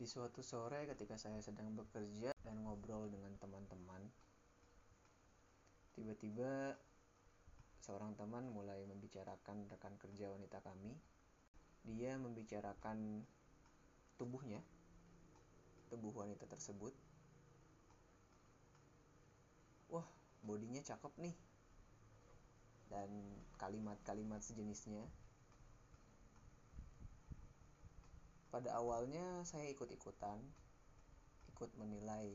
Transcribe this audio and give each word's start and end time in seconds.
Di 0.00 0.08
suatu 0.08 0.40
sore 0.40 0.88
ketika 0.88 1.20
saya 1.20 1.44
sedang 1.44 1.76
bekerja 1.76 2.32
dan 2.40 2.56
ngobrol 2.64 3.12
dengan 3.12 3.36
teman-teman, 3.36 4.00
tiba-tiba 5.92 6.72
seorang 7.84 8.16
teman 8.16 8.48
mulai 8.48 8.80
membicarakan 8.88 9.68
rekan 9.68 9.92
kerja 10.00 10.32
wanita 10.32 10.64
kami. 10.64 10.96
Dia 11.84 12.16
membicarakan 12.16 13.28
tubuhnya, 14.16 14.64
tubuh 15.92 16.16
wanita 16.16 16.48
tersebut. 16.48 16.96
Wah, 19.92 20.08
bodinya 20.40 20.80
cakep 20.80 21.12
nih. 21.20 21.36
Dan 22.88 23.36
kalimat-kalimat 23.60 24.40
sejenisnya 24.40 25.04
pada 28.50 28.74
awalnya 28.74 29.46
saya 29.46 29.70
ikut-ikutan 29.70 30.38
ikut 31.54 31.70
menilai 31.78 32.34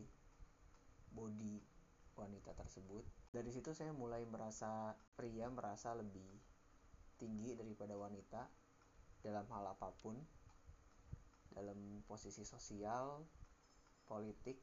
body 1.11 1.59
wanita 2.15 2.55
tersebut. 2.55 3.03
Dari 3.35 3.51
situ 3.51 3.75
saya 3.75 3.91
mulai 3.91 4.23
merasa 4.23 4.95
pria 5.19 5.51
merasa 5.51 5.91
lebih 5.91 6.39
tinggi 7.19 7.55
daripada 7.55 7.99
wanita 7.99 8.47
dalam 9.19 9.43
hal 9.51 9.75
apa 9.75 9.91
pun 9.99 10.15
dalam 11.51 12.03
posisi 12.07 12.43
sosial 12.47 13.23
politik 14.07 14.59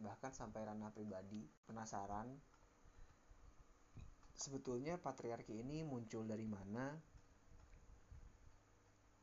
bahkan 0.00 0.32
sampai 0.36 0.68
ranah 0.68 0.92
pribadi. 0.92 1.48
Penasaran 1.64 2.28
sebetulnya 4.36 5.00
patriarki 5.00 5.64
ini 5.64 5.80
muncul 5.86 6.28
dari 6.28 6.44
mana 6.44 6.92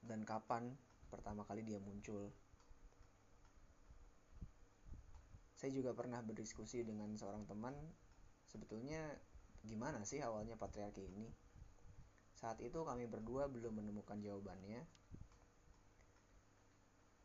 dan 0.02 0.25
kapan 0.25 0.73
pertama 1.12 1.44
kali 1.44 1.68
dia 1.68 1.78
muncul. 1.84 2.32
Saya 5.60 5.70
juga 5.76 5.92
pernah 5.94 6.24
berdiskusi 6.24 6.82
dengan 6.88 7.14
seorang 7.20 7.45
teman, 7.45 7.76
sebetulnya 8.50 9.14
gimana 9.62 10.02
sih 10.08 10.23
awalnya 10.23 10.58
patriarki 10.58 11.06
ini? 11.06 11.28
Saat 12.34 12.58
itu 12.66 12.81
kami 12.81 13.06
berdua 13.06 13.45
belum 13.45 13.78
menemukan 13.84 14.18
jawabannya. 14.18 14.81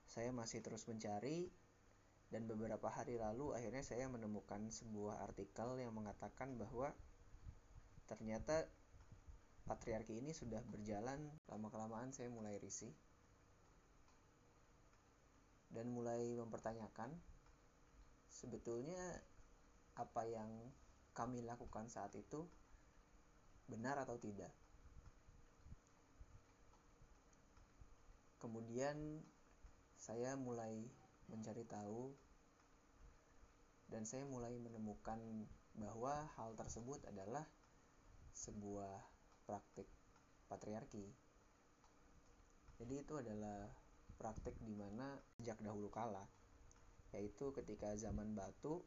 Saya 0.05 0.35
masih 0.35 0.61
terus 0.61 0.85
mencari 0.85 1.49
dan 2.29 2.45
beberapa 2.45 2.91
hari 2.91 3.17
lalu 3.17 3.55
akhirnya 3.55 3.87
saya 3.87 4.11
menemukan 4.11 4.69
sebuah 4.69 5.23
artikel 5.25 5.79
yang 5.79 5.95
mengatakan 5.95 6.59
bahwa 6.59 6.91
ternyata 8.11 8.67
patriarki 9.65 10.19
ini 10.21 10.35
sudah 10.35 10.61
berjalan 10.67 11.33
lama-kelamaan 11.49 12.13
saya 12.13 12.29
mulai 12.29 12.59
risih 12.59 12.93
dan 15.71 15.91
mulai 15.91 16.35
mempertanyakan 16.39 17.11
sebetulnya 18.31 19.01
apa 19.97 20.23
yang 20.29 20.51
kami 21.17 21.41
lakukan 21.41 21.89
saat 21.89 22.13
itu 22.13 22.45
benar 23.67 23.97
atau 23.99 24.21
tidak. 24.21 24.53
Kemudian 28.37 29.25
saya 29.97 30.37
mulai 30.37 30.87
mencari 31.27 31.65
tahu 31.67 32.15
dan 33.91 34.05
saya 34.05 34.29
mulai 34.29 34.55
menemukan 34.61 35.19
bahwa 35.75 36.29
hal 36.37 36.55
tersebut 36.55 37.03
adalah 37.09 37.49
sebuah 38.37 39.01
praktik 39.49 39.89
patriarki. 40.53 41.09
Jadi 42.77 42.95
itu 43.01 43.15
adalah 43.17 43.73
praktik 44.17 44.57
di 44.65 44.73
mana 44.73 45.17
sejak 45.37 45.61
dahulu 45.61 45.93
kala, 45.93 46.25
yaitu 47.15 47.53
ketika 47.53 47.93
zaman 47.97 48.33
batu, 48.33 48.83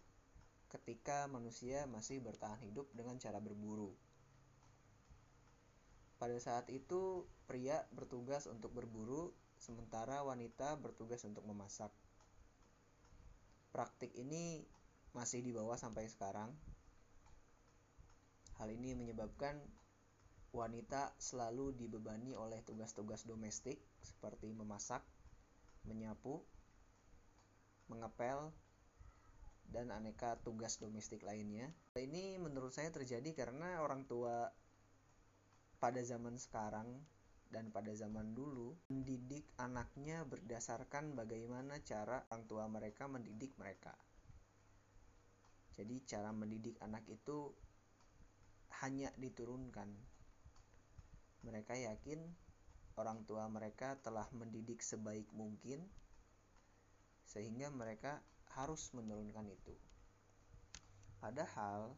ketika 0.70 1.26
manusia 1.26 1.90
masih 1.90 2.22
bertahan 2.22 2.62
hidup 2.62 2.86
dengan 2.94 3.18
cara 3.18 3.42
berburu. 3.42 3.94
Pada 6.20 6.36
saat 6.38 6.68
itu, 6.68 7.24
pria 7.48 7.88
bertugas 7.96 8.44
untuk 8.52 8.76
berburu, 8.76 9.32
sementara 9.56 10.20
wanita 10.22 10.76
bertugas 10.76 11.24
untuk 11.24 11.48
memasak. 11.48 11.90
Praktik 13.72 14.12
ini 14.20 14.68
masih 15.16 15.40
dibawa 15.40 15.80
sampai 15.80 16.12
sekarang. 16.12 16.52
Hal 18.60 18.68
ini 18.76 18.92
menyebabkan 19.00 19.56
wanita 20.52 21.14
selalu 21.22 21.78
dibebani 21.78 22.34
oleh 22.36 22.60
tugas-tugas 22.66 23.24
domestik 23.24 23.80
seperti 24.02 24.52
memasak, 24.52 25.00
menyapu, 25.90 26.46
mengepel, 27.90 28.54
dan 29.70 29.94
aneka 29.94 30.38
tugas 30.42 30.78
domestik 30.78 31.26
lainnya. 31.26 31.70
Ini 31.98 32.38
menurut 32.42 32.74
saya 32.74 32.90
terjadi 32.94 33.34
karena 33.34 33.82
orang 33.82 34.06
tua 34.06 34.50
pada 35.82 36.02
zaman 36.02 36.36
sekarang 36.38 36.90
dan 37.50 37.74
pada 37.74 37.90
zaman 37.98 38.38
dulu 38.38 38.78
mendidik 38.94 39.46
anaknya 39.58 40.22
berdasarkan 40.26 41.18
bagaimana 41.18 41.82
cara 41.82 42.22
orang 42.30 42.46
tua 42.46 42.66
mereka 42.70 43.10
mendidik 43.10 43.58
mereka. 43.58 43.94
Jadi 45.74 45.96
cara 46.06 46.30
mendidik 46.30 46.78
anak 46.84 47.08
itu 47.10 47.50
hanya 48.84 49.10
diturunkan. 49.18 49.90
Mereka 51.48 51.74
yakin 51.74 52.20
orang 53.00 53.24
tua 53.24 53.48
mereka 53.48 53.96
telah 54.04 54.28
mendidik 54.36 54.84
sebaik 54.84 55.32
mungkin, 55.32 55.80
sehingga 57.24 57.72
mereka 57.72 58.20
harus 58.60 58.92
menurunkan 58.92 59.48
itu. 59.48 59.72
Padahal, 61.24 61.96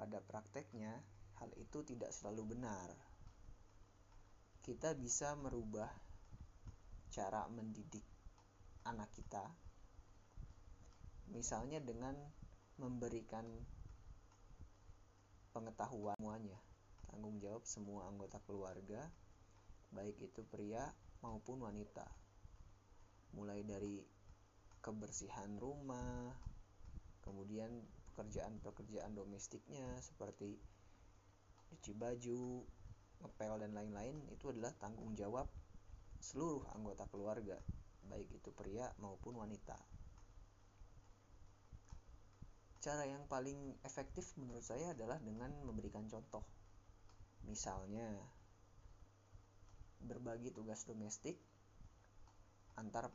pada 0.00 0.24
prakteknya, 0.24 0.96
hal 1.36 1.52
itu 1.60 1.84
tidak 1.84 2.16
selalu 2.16 2.56
benar. 2.56 2.88
Kita 4.64 4.96
bisa 4.96 5.36
merubah 5.36 5.92
cara 7.12 7.44
mendidik 7.52 8.04
anak 8.88 9.12
kita, 9.12 9.44
misalnya 11.28 11.76
dengan 11.84 12.16
memberikan 12.80 13.44
pengetahuan 15.52 16.16
semuanya, 16.16 16.56
tanggung 17.12 17.36
jawab 17.36 17.60
semua 17.68 18.08
anggota 18.08 18.40
keluarga 18.48 19.12
baik 19.92 20.16
itu 20.20 20.40
pria 20.48 20.88
maupun 21.20 21.62
wanita. 21.62 22.04
Mulai 23.36 23.64
dari 23.64 24.00
kebersihan 24.82 25.56
rumah, 25.56 26.34
kemudian 27.22 27.70
pekerjaan-pekerjaan 28.12 29.14
domestiknya 29.14 29.86
seperti 30.04 30.58
cuci 31.72 31.92
baju, 31.96 32.66
ngepel 33.22 33.54
dan 33.62 33.72
lain-lain 33.72 34.16
itu 34.34 34.50
adalah 34.52 34.74
tanggung 34.76 35.14
jawab 35.16 35.48
seluruh 36.22 36.62
anggota 36.76 37.06
keluarga, 37.08 37.58
baik 38.06 38.28
itu 38.30 38.50
pria 38.52 38.90
maupun 38.98 39.38
wanita. 39.38 39.74
Cara 42.82 43.06
yang 43.06 43.22
paling 43.30 43.78
efektif 43.86 44.34
menurut 44.38 44.66
saya 44.66 44.90
adalah 44.90 45.18
dengan 45.22 45.54
memberikan 45.62 46.02
contoh. 46.10 46.42
Misalnya, 47.46 48.10
berbagi 50.06 50.50
tugas 50.50 50.82
domestik 50.84 51.38
antar 52.76 53.12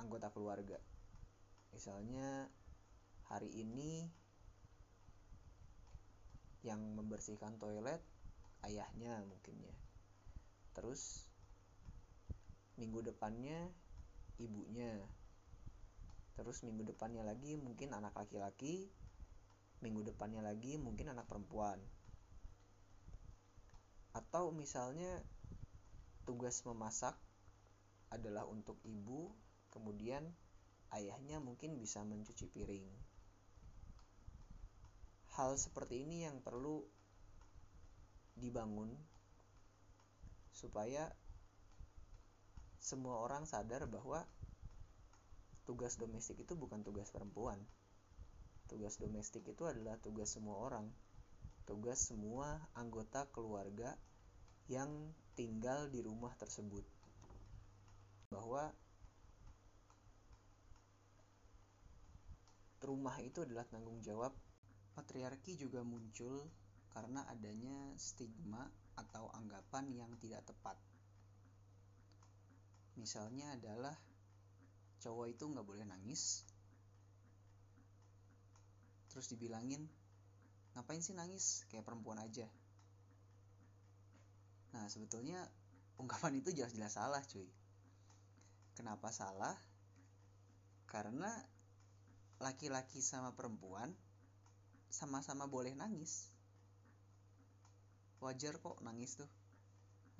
anggota 0.00 0.32
keluarga. 0.32 0.78
Misalnya 1.72 2.48
hari 3.30 3.48
ini 3.48 4.06
yang 6.62 6.78
membersihkan 6.94 7.58
toilet 7.58 7.98
ayahnya 8.62 9.22
mungkin 9.26 9.58
ya. 9.62 9.74
Terus 10.78 11.26
minggu 12.78 13.02
depannya 13.02 13.70
ibunya. 14.38 14.94
Terus 16.38 16.64
minggu 16.64 16.88
depannya 16.88 17.22
lagi 17.26 17.60
mungkin 17.60 17.92
anak 17.92 18.16
laki-laki, 18.16 18.88
minggu 19.84 20.06
depannya 20.06 20.40
lagi 20.40 20.80
mungkin 20.80 21.12
anak 21.12 21.28
perempuan. 21.28 21.78
Atau 24.16 24.54
misalnya 24.54 25.20
tugas 26.22 26.62
memasak 26.62 27.18
adalah 28.12 28.44
untuk 28.44 28.78
ibu, 28.84 29.32
kemudian 29.72 30.22
ayahnya 30.92 31.40
mungkin 31.40 31.80
bisa 31.80 32.04
mencuci 32.04 32.46
piring. 32.52 32.86
Hal 35.32 35.56
seperti 35.56 36.04
ini 36.04 36.28
yang 36.28 36.44
perlu 36.44 36.84
dibangun 38.36 38.92
supaya 40.52 41.08
semua 42.76 43.24
orang 43.24 43.48
sadar 43.48 43.88
bahwa 43.88 44.28
tugas 45.64 45.96
domestik 45.96 46.44
itu 46.44 46.52
bukan 46.52 46.84
tugas 46.84 47.08
perempuan. 47.08 47.56
Tugas 48.68 49.00
domestik 49.00 49.48
itu 49.48 49.64
adalah 49.64 49.96
tugas 50.00 50.32
semua 50.32 50.60
orang, 50.60 50.92
tugas 51.64 52.12
semua 52.12 52.60
anggota 52.76 53.24
keluarga 53.32 53.96
yang 54.68 55.12
tinggal 55.32 55.88
di 55.88 56.04
rumah 56.04 56.32
tersebut. 56.36 56.84
Bahwa 58.28 58.72
rumah 62.82 63.16
itu 63.22 63.46
adalah 63.46 63.64
tanggung 63.68 64.02
jawab 64.02 64.34
patriarki 64.92 65.56
juga 65.56 65.80
muncul 65.86 66.44
karena 66.92 67.24
adanya 67.32 67.96
stigma 67.96 68.68
atau 68.98 69.32
anggapan 69.32 69.88
yang 69.96 70.12
tidak 70.20 70.44
tepat. 70.44 70.76
Misalnya 73.00 73.56
adalah 73.56 73.96
cowok 75.00 75.32
itu 75.32 75.44
nggak 75.48 75.64
boleh 75.64 75.88
nangis. 75.88 76.44
Terus 79.08 79.32
dibilangin 79.32 79.88
ngapain 80.76 81.00
sih 81.00 81.16
nangis? 81.16 81.64
Kayak 81.72 81.88
perempuan 81.88 82.20
aja 82.20 82.44
nah 84.72 84.88
sebetulnya 84.88 85.40
ungkapan 86.00 86.40
itu 86.40 86.50
jelas-jelas 86.50 86.96
salah 86.96 87.22
cuy. 87.22 87.48
Kenapa 88.72 89.12
salah? 89.12 89.54
Karena 90.88 91.28
laki-laki 92.40 92.98
sama 93.04 93.36
perempuan 93.36 93.92
sama-sama 94.92 95.46
boleh 95.48 95.72
nangis. 95.76 96.28
Wajar 98.18 98.60
kok 98.60 98.82
nangis 98.84 99.16
tuh. 99.16 99.30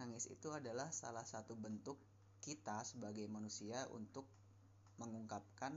Nangis 0.01 0.31
itu 0.31 0.49
adalah 0.55 0.89
salah 0.95 1.27
satu 1.27 1.59
bentuk 1.59 2.01
kita 2.43 2.83
sebagai 2.83 3.29
manusia 3.31 3.87
untuk 3.93 4.27
mengungkapkan 4.99 5.77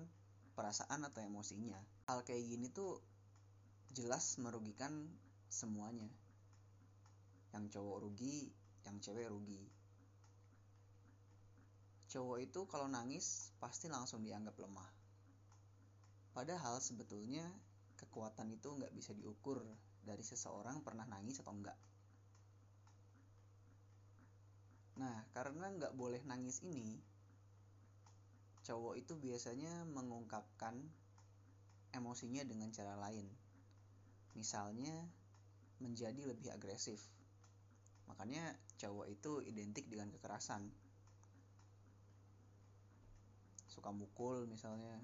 perasaan 0.55 1.05
atau 1.05 1.21
emosinya. 1.21 1.77
Hal 2.07 2.23
kayak 2.23 2.45
gini 2.47 2.71
tuh 2.71 3.03
jelas 3.93 4.39
merugikan 4.41 5.09
semuanya. 5.51 6.07
Yang 7.53 7.77
cowok 7.77 7.97
rugi 8.07 8.49
yang 8.85 8.97
cewek 9.01 9.27
rugi 9.27 9.61
cowok 12.09 12.37
itu 12.39 12.61
kalau 12.69 12.87
nangis 12.87 13.51
pasti 13.59 13.91
langsung 13.91 14.23
dianggap 14.23 14.55
lemah 14.61 14.89
padahal 16.31 16.79
sebetulnya 16.79 17.43
kekuatan 17.99 18.53
itu 18.53 18.71
nggak 18.71 18.93
bisa 18.95 19.11
diukur 19.11 19.61
dari 20.05 20.21
seseorang 20.21 20.85
pernah 20.85 21.03
nangis 21.09 21.41
atau 21.41 21.51
enggak 21.51 21.77
nah 24.95 25.27
karena 25.35 25.67
nggak 25.75 25.93
boleh 25.97 26.23
nangis 26.23 26.63
ini 26.63 26.95
cowok 28.65 28.97
itu 28.97 29.13
biasanya 29.13 29.85
mengungkapkan 29.93 30.73
emosinya 31.93 32.43
dengan 32.43 32.73
cara 32.75 32.97
lain. 32.99 33.29
Misalnya 34.35 35.05
menjadi 35.79 36.17
lebih 36.27 36.49
agresif. 36.51 36.99
Makanya 38.09 38.55
cowok 38.77 39.07
itu 39.09 39.41
identik 39.45 39.85
dengan 39.89 40.11
kekerasan. 40.11 40.67
Suka 43.69 43.91
mukul 43.91 44.47
misalnya, 44.47 44.97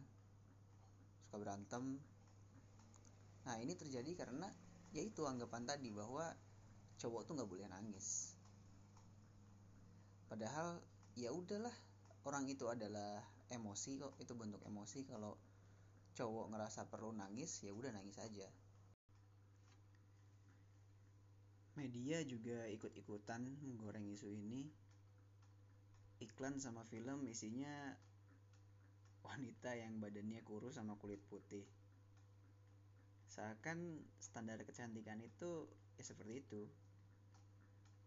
suka 1.27 1.38
berantem. 1.42 2.00
Nah 3.48 3.56
ini 3.57 3.74
terjadi 3.75 4.13
karena 4.15 4.48
yaitu 4.92 5.24
anggapan 5.24 5.63
tadi 5.63 5.89
bahwa 5.92 6.31
cowok 7.00 7.25
tuh 7.25 7.33
nggak 7.39 7.50
boleh 7.50 7.68
nangis. 7.68 8.36
Padahal 10.30 10.80
ya 11.18 11.33
udahlah 11.36 11.74
orang 12.24 12.48
itu 12.48 12.69
adalah 12.69 13.19
emosi 13.51 14.00
kok 14.00 14.13
itu 14.24 14.31
bentuk 14.38 14.63
emosi 14.63 15.03
kalau 15.03 15.36
cowok 16.15 16.56
ngerasa 16.56 16.88
perlu 16.88 17.12
nangis 17.15 17.63
ya 17.65 17.75
udah 17.75 17.92
nangis 17.92 18.19
aja 18.19 18.48
media 21.79 22.19
juga 22.27 22.68
ikut-ikutan 22.68 23.44
menggoreng 23.63 24.07
isu 24.12 24.27
ini. 24.27 24.68
Iklan 26.21 26.62
sama 26.62 26.85
film 26.85 27.25
isinya 27.25 27.97
wanita 29.25 29.73
yang 29.77 29.97
badannya 30.01 30.41
kurus 30.45 30.77
sama 30.77 30.97
kulit 31.00 31.21
putih. 31.29 31.65
Seakan 33.31 34.03
standar 34.19 34.59
kecantikan 34.68 35.23
itu 35.23 35.71
ya 35.95 36.03
seperti 36.03 36.44
itu. 36.44 36.62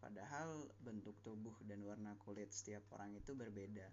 Padahal 0.05 0.69
bentuk 0.85 1.17
tubuh 1.25 1.57
dan 1.65 1.81
warna 1.81 2.13
kulit 2.21 2.53
setiap 2.53 2.85
orang 2.93 3.17
itu 3.17 3.33
berbeda. 3.33 3.89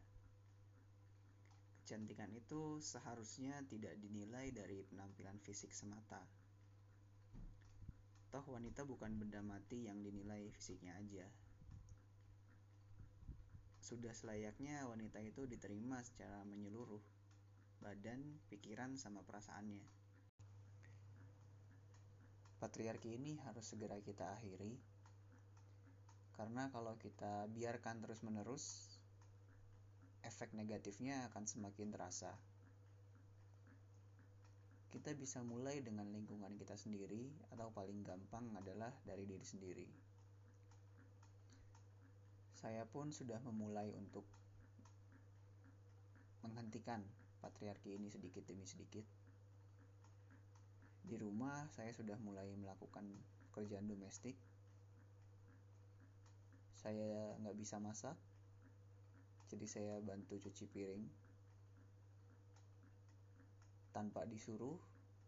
Kecantikan 1.81 2.35
itu 2.35 2.83
seharusnya 2.83 3.63
tidak 3.71 3.95
dinilai 4.03 4.51
dari 4.51 4.83
penampilan 4.91 5.39
fisik 5.39 5.71
semata. 5.71 6.19
Toh 8.31 8.47
wanita 8.47 8.87
bukan 8.87 9.19
benda 9.19 9.43
mati 9.43 9.91
yang 9.91 9.99
dinilai 9.99 10.47
fisiknya 10.55 10.95
aja. 10.95 11.27
Sudah 13.83 14.15
selayaknya 14.15 14.87
wanita 14.87 15.19
itu 15.19 15.43
diterima 15.43 15.99
secara 15.99 16.47
menyeluruh, 16.47 17.03
badan, 17.83 18.39
pikiran, 18.47 18.95
sama 18.95 19.19
perasaannya. 19.27 19.83
Patriarki 22.63 23.19
ini 23.19 23.35
harus 23.43 23.67
segera 23.67 23.99
kita 23.99 24.31
akhiri, 24.37 24.79
karena 26.39 26.71
kalau 26.71 26.95
kita 27.01 27.51
biarkan 27.51 27.99
terus-menerus, 27.99 28.95
efek 30.23 30.55
negatifnya 30.55 31.27
akan 31.33 31.49
semakin 31.49 31.91
terasa. 31.91 32.31
Kita 34.91 35.15
bisa 35.15 35.39
mulai 35.39 35.79
dengan 35.79 36.03
lingkungan 36.11 36.51
kita 36.59 36.75
sendiri, 36.75 37.31
atau 37.55 37.71
paling 37.71 38.03
gampang 38.03 38.43
adalah 38.59 38.91
dari 39.07 39.23
diri 39.23 39.45
sendiri. 39.47 39.87
Saya 42.59 42.83
pun 42.85 43.09
sudah 43.09 43.39
memulai 43.41 43.89
untuk 43.95 44.27
menghentikan 46.43 47.01
patriarki 47.39 47.95
ini 47.95 48.11
sedikit 48.11 48.43
demi 48.43 48.67
sedikit. 48.67 49.07
Di 51.07 51.15
rumah, 51.17 51.71
saya 51.71 51.95
sudah 51.95 52.19
mulai 52.19 52.51
melakukan 52.59 53.07
pekerjaan 53.49 53.87
domestik. 53.87 54.35
Saya 56.77 57.39
nggak 57.39 57.57
bisa 57.57 57.79
masak, 57.79 58.19
jadi 59.51 59.65
saya 59.67 59.93
bantu 60.03 60.39
cuci 60.39 60.65
piring 60.71 61.30
tanpa 63.91 64.25
disuruh 64.27 64.79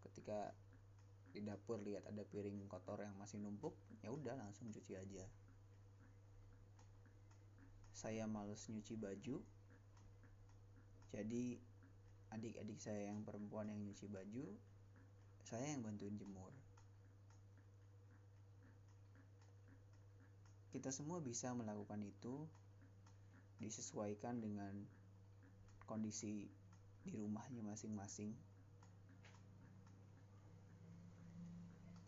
ketika 0.07 0.51
di 1.33 1.41
dapur 1.41 1.81
lihat 1.81 2.05
ada 2.07 2.23
piring 2.27 2.65
kotor 2.69 3.01
yang 3.01 3.15
masih 3.17 3.41
numpuk 3.41 3.73
ya 4.05 4.09
udah 4.13 4.37
langsung 4.37 4.69
cuci 4.69 4.93
aja 4.95 5.25
saya 7.93 8.27
males 8.27 8.61
nyuci 8.67 8.99
baju 8.99 9.41
jadi 11.13 11.43
adik-adik 12.33 12.79
saya 12.81 13.13
yang 13.13 13.21
perempuan 13.21 13.69
yang 13.69 13.79
nyuci 13.81 14.09
baju 14.09 14.45
saya 15.45 15.73
yang 15.73 15.81
bantuin 15.85 16.17
jemur 16.17 16.53
kita 20.73 20.89
semua 20.89 21.21
bisa 21.21 21.53
melakukan 21.53 22.01
itu 22.01 22.49
disesuaikan 23.61 24.41
dengan 24.41 24.73
kondisi 25.85 26.49
di 27.05 27.11
rumahnya 27.13 27.61
masing-masing. 27.61 28.33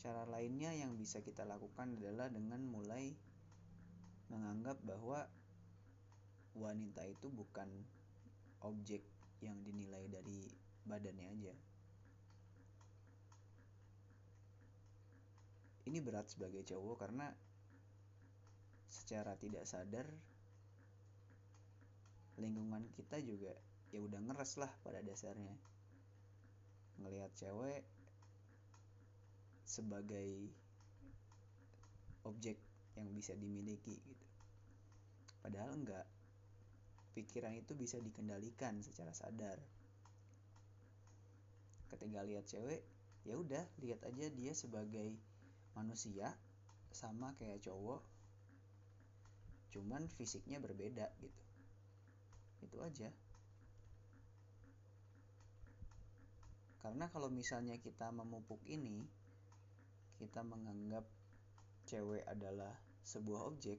Cara 0.06 0.22
lainnya 0.30 0.70
yang 0.70 0.94
bisa 0.94 1.26
kita 1.26 1.50
lakukan 1.50 1.98
adalah 1.98 2.30
dengan 2.30 2.62
mulai 2.62 3.10
menganggap 4.30 4.78
bahwa 4.86 5.26
wanita 6.54 7.02
itu 7.10 7.26
bukan 7.34 7.66
objek 8.62 9.02
yang 9.42 9.58
dinilai 9.66 10.06
dari 10.06 10.46
badannya 10.86 11.26
aja. 11.26 11.56
Ini 15.90 15.98
berat 16.06 16.30
sebagai 16.30 16.62
cowok 16.62 17.02
karena 17.02 17.34
secara 18.86 19.34
tidak 19.42 19.66
sadar 19.66 20.06
lingkungan 22.38 22.94
kita 22.94 23.18
juga 23.26 23.58
ya 23.90 24.06
udah 24.06 24.22
ngeres 24.22 24.62
lah 24.62 24.70
pada 24.86 25.02
dasarnya 25.02 25.58
ngelihat 27.02 27.34
cewek 27.34 27.95
sebagai 29.66 30.54
objek 32.26 32.58
yang 32.96 33.10
bisa 33.12 33.34
dimiliki 33.34 33.98
gitu. 33.98 34.28
Padahal 35.42 35.74
enggak. 35.78 36.06
Pikiran 37.18 37.56
itu 37.56 37.74
bisa 37.78 37.98
dikendalikan 38.02 38.82
secara 38.86 39.12
sadar. 39.16 39.58
Ketika 41.90 42.22
lihat 42.28 42.46
cewek 42.50 42.82
ya 43.26 43.40
udah 43.40 43.64
lihat 43.82 44.06
aja 44.06 44.30
dia 44.30 44.54
sebagai 44.54 45.18
manusia 45.74 46.34
sama 46.94 47.34
kayak 47.36 47.62
cowok. 47.66 48.04
Cuman 49.74 50.08
fisiknya 50.08 50.62
berbeda 50.62 51.10
gitu. 51.20 51.44
Itu 52.64 52.78
aja. 52.84 53.12
Karena 56.86 57.10
kalau 57.10 57.34
misalnya 57.34 57.82
kita 57.82 58.14
memupuk 58.14 58.62
ini 58.70 59.25
kita 60.18 60.42
menganggap 60.44 61.06
cewek 61.86 62.24
adalah 62.26 62.74
sebuah 63.06 63.46
objek 63.46 63.78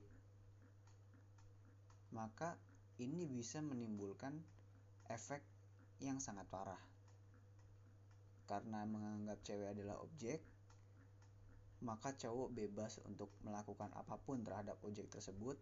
maka 2.14 2.55
ini 3.02 3.28
bisa 3.28 3.61
menimbulkan 3.61 4.33
efek 5.11 5.43
yang 6.00 6.23
sangat 6.23 6.49
parah 6.49 6.81
karena 8.47 8.87
menganggap 8.87 9.43
cewek 9.43 9.75
adalah 9.75 9.99
objek, 10.07 10.38
maka 11.83 12.14
cowok 12.14 12.55
bebas 12.55 13.02
untuk 13.05 13.28
melakukan 13.43 13.90
apa 13.93 14.16
pun 14.23 14.40
terhadap 14.47 14.78
objek 14.87 15.11
tersebut. 15.11 15.59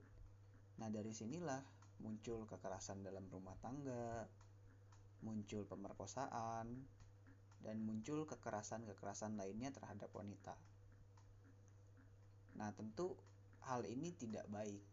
Nah, 0.79 0.93
dari 0.93 1.17
sinilah 1.17 1.65
muncul 2.05 2.45
kekerasan 2.45 3.01
dalam 3.01 3.25
rumah 3.33 3.57
tangga, 3.65 4.29
muncul 5.25 5.65
pemerkosaan, 5.65 6.85
dan 7.65 7.81
muncul 7.81 8.29
kekerasan-kekerasan 8.29 9.41
lainnya 9.41 9.73
terhadap 9.73 10.13
wanita. 10.13 10.53
Nah, 12.61 12.71
tentu 12.77 13.17
hal 13.65 13.89
ini 13.89 14.13
tidak 14.13 14.45
baik. 14.53 14.85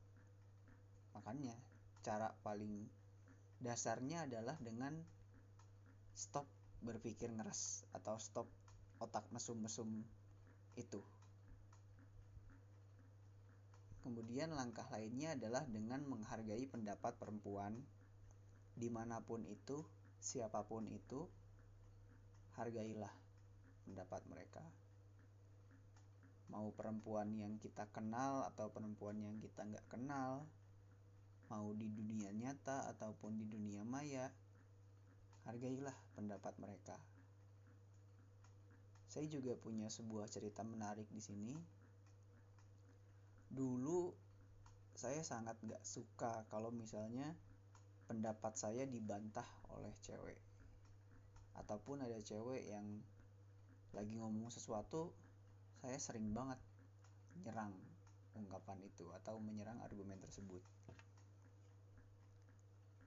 Makanya, 1.14 1.54
cara 2.02 2.32
paling 2.42 2.88
dasarnya 3.60 4.26
adalah 4.26 4.56
dengan 4.58 4.96
stop 6.16 6.48
berpikir 6.82 7.30
ngeres 7.30 7.86
atau 7.94 8.18
stop 8.18 8.48
otak 8.98 9.28
mesum-mesum 9.30 10.02
itu. 10.80 11.04
Kemudian 14.02 14.58
langkah 14.58 14.90
lainnya 14.90 15.38
adalah 15.38 15.62
dengan 15.70 16.02
menghargai 16.10 16.66
pendapat 16.66 17.14
perempuan 17.22 17.78
di 18.74 18.90
mana 18.90 19.22
pun 19.22 19.46
itu, 19.46 19.86
siapa 20.18 20.66
pun 20.66 20.90
itu, 20.90 21.30
hargailah 22.60 23.14
pendapat 23.88 24.22
mereka. 24.28 24.64
Mau 26.52 26.72
perempuan 26.76 27.32
yang 27.36 27.56
kita 27.60 27.88
kenal 27.96 28.44
atau 28.52 28.68
perempuan 28.72 29.16
yang 29.24 29.40
kita 29.40 29.64
nggak 29.64 29.88
kenal, 29.88 30.44
mau 31.48 31.72
di 31.76 31.88
dunia 31.88 32.32
nyata 32.36 32.92
ataupun 32.92 33.40
di 33.40 33.46
dunia 33.48 33.84
maya, 33.88 34.28
hargailah 35.48 35.96
pendapat 36.16 36.54
mereka. 36.60 37.00
Saya 39.12 39.28
juga 39.28 39.56
punya 39.60 39.92
sebuah 39.92 40.32
cerita 40.32 40.64
menarik 40.64 41.08
di 41.12 41.20
sini. 41.20 41.56
Dulu 43.52 44.16
saya 44.96 45.20
sangat 45.24 45.60
gak 45.68 45.84
suka 45.84 46.48
kalau 46.48 46.72
misalnya 46.72 47.36
pendapat 48.08 48.56
saya 48.56 48.88
dibantah 48.88 49.48
oleh 49.76 49.92
cewek. 50.04 50.51
Ataupun 51.62 52.02
ada 52.02 52.18
cewek 52.18 52.74
yang 52.74 52.86
lagi 53.94 54.18
ngomong 54.18 54.50
sesuatu, 54.50 55.14
saya 55.78 56.02
sering 56.02 56.34
banget 56.34 56.58
menyerang 57.38 57.78
ungkapan 58.34 58.82
itu 58.82 59.06
atau 59.22 59.38
menyerang 59.38 59.78
argumen 59.86 60.18
tersebut. 60.18 60.66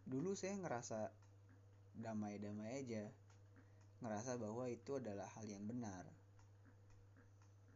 Dulu 0.07 0.39
saya 0.39 0.55
ngerasa 0.61 1.11
damai-damai 1.99 2.85
aja 2.85 3.11
ngerasa 4.05 4.37
bahwa 4.37 4.69
itu 4.71 5.01
adalah 5.01 5.27
hal 5.35 5.49
yang 5.49 5.65
benar. 5.65 6.05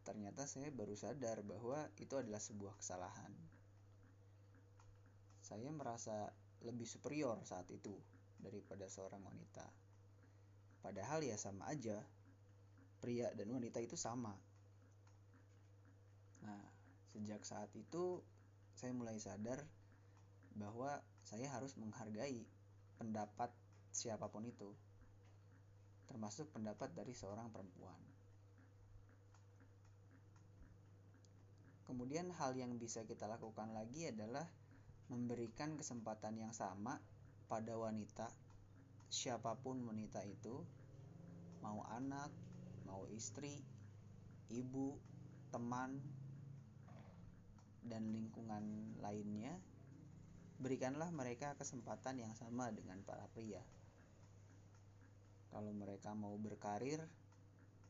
Ternyata 0.05 0.45
saya 0.45 0.69
baru 0.71 0.93
sadar 0.95 1.41
bahwa 1.43 1.89
itu 1.99 2.15
adalah 2.15 2.39
sebuah 2.39 2.77
kesalahan. 2.79 3.33
Saya 5.43 5.73
merasa 5.73 6.29
lebih 6.63 6.85
superior 6.85 7.41
saat 7.49 7.67
itu 7.73 7.97
daripada 8.37 8.85
seorang 8.93 9.25
wanita 9.25 9.88
padahal 10.85 11.23
ya 11.25 11.35
sama 11.39 11.67
aja 11.71 12.01
pria 12.99 13.31
dan 13.35 13.51
wanita 13.51 13.79
itu 13.83 13.95
sama 13.95 14.35
nah 16.43 16.63
sejak 17.11 17.43
saat 17.43 17.71
itu 17.75 18.23
saya 18.79 18.95
mulai 18.95 19.19
sadar 19.19 19.67
bahwa 20.55 21.03
saya 21.27 21.51
harus 21.51 21.75
menghargai 21.79 22.47
pendapat 22.99 23.51
siapa 23.95 24.27
pun 24.31 24.47
itu, 24.47 24.75
termasuk 26.11 26.51
pendapat 26.51 26.91
dari 26.95 27.15
seorang 27.15 27.51
perempuan. 27.51 27.99
Kemudian, 31.87 32.29
hal 32.37 32.53
yang 32.53 32.77
bisa 32.77 33.03
kita 33.09 33.25
lakukan 33.25 33.73
lagi 33.73 34.13
adalah 34.13 34.45
memberikan 35.09 35.73
kesempatan 35.75 36.37
yang 36.37 36.53
sama 36.53 37.01
pada 37.49 37.75
wanita, 37.81 38.29
siapa 39.09 39.57
pun 39.57 39.81
wanita 39.89 40.21
itu, 40.29 40.65
mau 41.65 41.81
anak, 41.89 42.29
mau 42.85 43.09
istri, 43.09 43.65
ibu, 44.53 44.97
teman, 45.49 46.01
dan 47.89 48.13
lingkungan 48.13 48.95
lainnya. 49.01 49.57
Berikanlah 50.61 51.09
mereka 51.15 51.57
kesempatan 51.57 52.21
yang 52.21 52.35
sama 52.37 52.69
dengan 52.75 53.01
para 53.01 53.25
pria. 53.33 53.63
Kalau 55.49 55.73
mereka 55.73 56.13
mau 56.13 56.37
berkarir, 56.37 57.01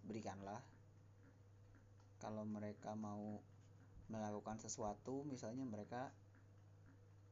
berikanlah. 0.07 0.63
Kalau 2.23 2.47
mereka 2.47 2.95
mau 2.95 3.43
melakukan 4.07 4.63
sesuatu, 4.63 5.27
misalnya 5.27 5.67
mereka 5.67 6.15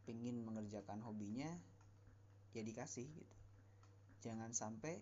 ingin 0.06 0.42
mengerjakan 0.46 1.02
hobinya, 1.02 1.50
ya 2.54 2.62
dikasih 2.62 3.06
gitu. 3.06 3.35
Jangan 4.26 4.50
sampai 4.50 4.98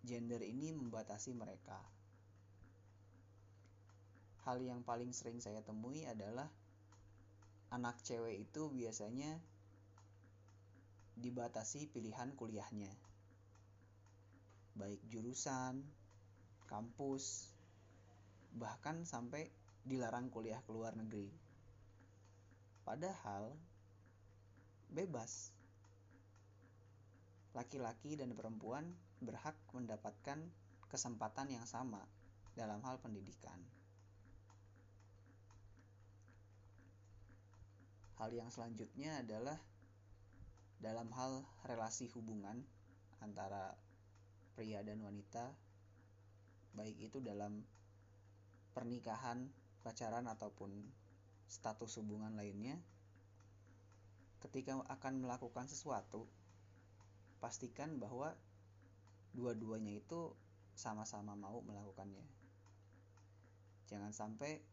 gender 0.00 0.40
ini 0.40 0.72
membatasi 0.72 1.36
mereka. 1.36 1.76
Hal 4.48 4.64
yang 4.64 4.80
paling 4.80 5.12
sering 5.12 5.44
saya 5.44 5.60
temui 5.60 6.08
adalah 6.08 6.48
anak 7.68 8.00
cewek 8.00 8.48
itu 8.48 8.72
biasanya 8.72 9.36
dibatasi 11.20 11.92
pilihan 11.92 12.32
kuliahnya 12.32 12.92
baik 14.74 14.98
jurusan, 15.06 15.86
kampus, 16.66 17.54
bahkan 18.58 19.06
sampai 19.06 19.46
dilarang 19.86 20.34
kuliah 20.34 20.58
ke 20.66 20.70
luar 20.74 20.98
negeri. 20.98 21.30
Padahal 22.82 23.54
bebas. 24.90 25.54
Laki-laki 27.54 28.18
dan 28.18 28.34
perempuan 28.34 28.82
berhak 29.22 29.54
mendapatkan 29.70 30.38
kesempatan 30.90 31.54
yang 31.54 31.64
sama 31.64 32.02
dalam 32.58 32.82
hal 32.82 32.98
pendidikan. 32.98 33.56
Hal 38.18 38.30
yang 38.30 38.50
selanjutnya 38.50 39.22
adalah 39.22 39.58
dalam 40.78 41.10
hal 41.14 41.42
relasi 41.66 42.10
hubungan 42.14 42.62
antara 43.22 43.74
pria 44.54 44.84
dan 44.86 45.02
wanita 45.02 45.50
baik 46.74 47.10
itu 47.10 47.18
dalam 47.22 47.62
pernikahan, 48.74 49.46
pacaran 49.86 50.26
ataupun 50.26 50.70
status 51.46 52.02
hubungan 52.02 52.34
lainnya 52.34 52.74
ketika 54.42 54.76
akan 54.90 55.24
melakukan 55.24 55.70
sesuatu 55.70 56.26
pastikan 57.44 58.00
bahwa 58.00 58.32
dua-duanya 59.36 60.00
itu 60.00 60.32
sama-sama 60.72 61.36
mau 61.36 61.60
melakukannya. 61.60 62.24
Jangan 63.84 64.16
sampai 64.16 64.64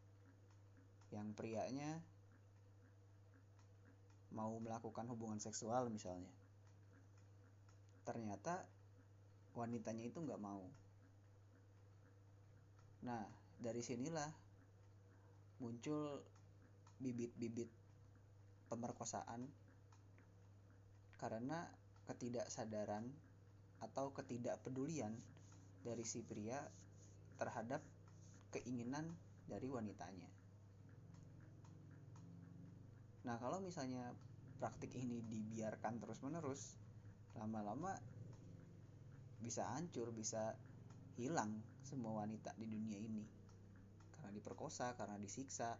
yang 1.12 1.36
prianya 1.36 2.00
mau 4.32 4.56
melakukan 4.56 5.04
hubungan 5.12 5.36
seksual 5.36 5.92
misalnya. 5.92 6.32
Ternyata 8.08 8.64
wanitanya 9.52 10.08
itu 10.08 10.24
nggak 10.24 10.40
mau. 10.40 10.64
Nah, 13.04 13.28
dari 13.60 13.84
sinilah 13.84 14.32
muncul 15.60 16.24
bibit-bibit 17.04 17.68
pemerkosaan. 18.72 19.44
Karena 21.20 21.81
ketidaksadaran 22.06 23.06
atau 23.82 24.14
ketidakpedulian 24.14 25.14
dari 25.82 26.06
si 26.06 26.22
pria 26.22 26.62
terhadap 27.38 27.82
keinginan 28.54 29.10
dari 29.50 29.66
wanitanya. 29.66 30.30
Nah, 33.22 33.38
kalau 33.38 33.62
misalnya 33.62 34.14
praktik 34.58 34.94
ini 34.94 35.22
dibiarkan 35.26 35.98
terus-menerus, 35.98 36.78
lama-lama 37.38 37.94
bisa 39.42 39.66
hancur 39.74 40.14
bisa 40.14 40.54
hilang 41.18 41.50
semua 41.82 42.22
wanita 42.22 42.54
di 42.54 42.70
dunia 42.70 42.94
ini 42.94 43.26
karena 44.14 44.30
diperkosa 44.30 44.94
karena 44.94 45.18
disiksa 45.18 45.74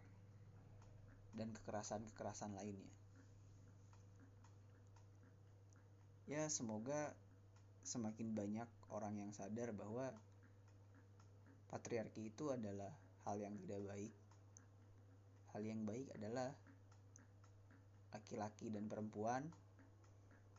dan 1.31 1.55
kekerasan-kekerasan 1.55 2.59
lainnya 2.59 3.02
ya 6.33 6.49
semoga 6.49 7.13
semakin 7.85 8.33
banyak 8.33 8.65
orang 8.89 9.21
yang 9.21 9.29
sadar 9.29 9.69
bahwa 9.69 10.09
patriarki 11.69 12.33
itu 12.33 12.49
adalah 12.49 12.89
hal 13.29 13.37
yang 13.37 13.53
tidak 13.61 13.85
baik 13.85 14.13
hal 15.53 15.61
yang 15.61 15.85
baik 15.85 16.09
adalah 16.17 16.49
laki-laki 18.09 18.73
dan 18.73 18.89
perempuan 18.89 19.45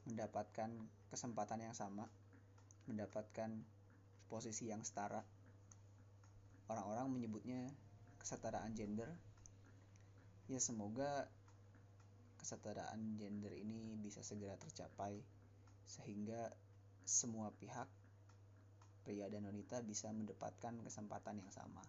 mendapatkan 0.06 0.70
kesempatan 1.10 1.66
yang 1.66 1.74
sama 1.74 2.06
mendapatkan 2.86 3.50
posisi 4.28 4.68
yang 4.68 4.84
setara. 4.84 5.24
Orang-orang 6.68 7.08
menyebutnya 7.12 7.72
kesetaraan 8.20 8.76
gender. 8.76 9.08
Ya 10.48 10.60
semoga 10.60 11.32
kesetaraan 12.36 13.16
gender 13.16 13.56
ini 13.56 13.96
bisa 13.96 14.20
segera 14.20 14.60
tercapai 14.60 15.16
sehingga 15.84 16.50
semua 17.04 17.52
pihak 17.52 17.86
pria 19.04 19.28
dan 19.28 19.44
wanita 19.44 19.84
bisa 19.84 20.08
mendapatkan 20.08 20.80
kesempatan 20.80 21.44
yang 21.44 21.52
sama. 21.52 21.84